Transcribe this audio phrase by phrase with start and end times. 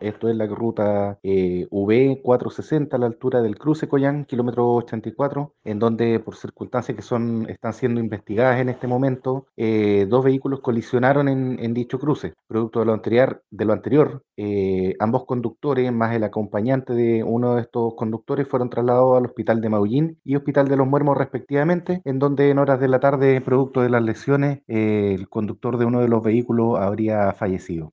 [0.00, 5.78] Esto es la ruta eh, V460 a la altura del cruce Coyán, kilómetro 84, en
[5.78, 11.28] donde por circunstancias que son están siendo investigadas en este momento, eh, dos vehículos colisionaron
[11.28, 12.34] en, dicho cruce.
[12.46, 17.56] Producto de lo anterior, de lo anterior eh, ambos conductores, más el acompañante de uno
[17.56, 22.00] de estos conductores, fueron trasladados al hospital de Maullín y hospital de Los Muermos respectivamente,
[22.06, 25.84] en donde en horas de la tarde, producto de las lesiones, eh, el conductor de
[25.84, 27.88] uno de los vehículos habría fallecido.